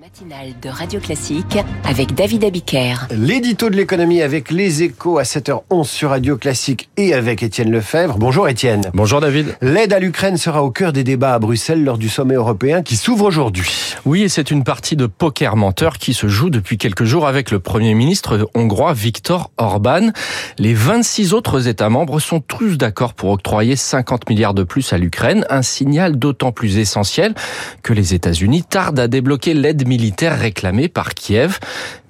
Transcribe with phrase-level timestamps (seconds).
[0.00, 3.08] matinale de Radio Classique avec David Abiker.
[3.10, 8.16] L'édito de l'économie avec les échos à 7h11 sur Radio Classique et avec Étienne Lefebvre.
[8.16, 8.90] Bonjour Étienne.
[8.94, 9.56] Bonjour David.
[9.60, 12.94] L'aide à l'Ukraine sera au cœur des débats à Bruxelles lors du sommet européen qui
[12.94, 13.96] s'ouvre aujourd'hui.
[14.04, 17.50] Oui, et c'est une partie de poker menteur qui se joue depuis quelques jours avec
[17.50, 20.10] le Premier ministre hongrois Viktor Orban.
[20.58, 24.98] Les 26 autres États membres sont tous d'accord pour octroyer 50 milliards de plus à
[24.98, 27.34] l'Ukraine, un signal d'autant plus essentiel
[27.82, 31.58] que les États-Unis tardent à débloquer l'aide militaire réclamée par Kiev.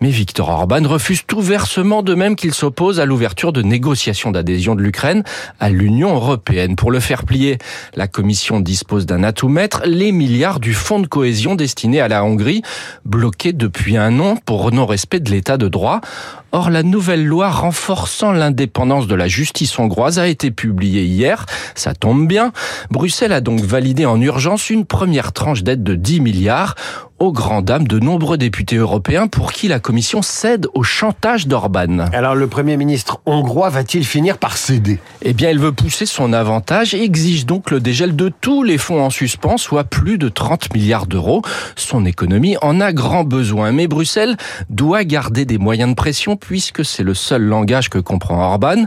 [0.00, 4.74] Mais Viktor Orban refuse tout versement de même qu'il s'oppose à l'ouverture de négociations d'adhésion
[4.74, 5.22] de l'Ukraine
[5.58, 6.76] à l'Union européenne.
[6.76, 7.58] Pour le faire plier,
[7.94, 12.24] la Commission dispose d'un atout maître, les milliards du fonds de cohésion destiné à la
[12.24, 12.62] Hongrie,
[13.04, 16.00] bloqué depuis un an pour non-respect de l'état de droit.
[16.50, 21.44] Or, la nouvelle loi renforçant l'indépendance de la justice hongroise a été publiée hier.
[21.74, 22.52] Ça tombe bien.
[22.90, 26.74] Bruxelles a donc validé en urgence une première tranche d'aide de 10 milliards
[27.18, 32.06] aux grand dames de nombreux députés européens pour qui la Commission cède au chantage d'Orban.
[32.12, 35.00] Alors le Premier ministre hongrois va-t-il finir par céder?
[35.22, 38.78] Eh bien, il veut pousser son avantage et exige donc le dégel de tous les
[38.78, 41.42] fonds en suspens, soit plus de 30 milliards d'euros.
[41.74, 44.36] Son économie en a grand besoin, mais Bruxelles
[44.70, 48.84] doit garder des moyens de pression puisque c'est le seul langage que comprend Orban.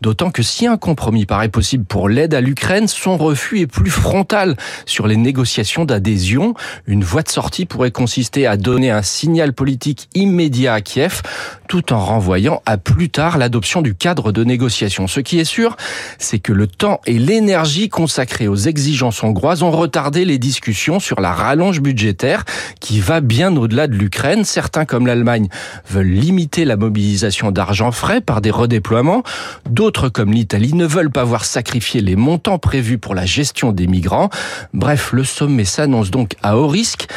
[0.00, 3.90] D'autant que si un compromis paraît possible pour l'aide à l'Ukraine, son refus est plus
[3.90, 6.54] frontal sur les négociations d'adhésion.
[6.86, 11.22] Une voie de sortie pourrait consister à donner un signal politique immédiat à Kiev,
[11.66, 15.08] tout en renvoyant à plus tard l'adoption du cadre de négociation.
[15.08, 15.76] Ce qui est sûr,
[16.20, 21.20] c'est que le temps et l'énergie consacrés aux exigences hongroises ont retardé les discussions sur
[21.20, 22.44] la rallonge budgétaire
[22.78, 24.44] qui va bien au-delà de l'Ukraine.
[24.44, 25.48] Certains, comme l'Allemagne,
[25.90, 29.24] veulent limiter la mobilisation d'argent frais par des redéploiements.
[29.68, 33.88] D'autres, comme l'Italie, ne veulent pas voir sacrifier les montants prévus pour la gestion des
[33.88, 34.30] migrants.
[34.74, 37.08] Bref, le sommet s'annonce donc à haut risque,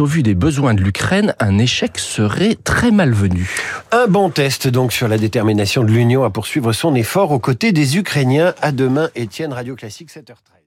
[0.00, 3.50] au vu des besoins de l'Ukraine, un échec serait très malvenu.
[3.92, 7.72] Un bon test donc sur la détermination de l'Union à poursuivre son effort aux côtés
[7.72, 8.54] des Ukrainiens.
[8.60, 10.57] À demain, Étienne Radio Classique 7h13.